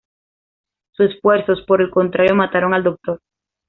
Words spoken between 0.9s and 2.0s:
Sus esfuerzos por el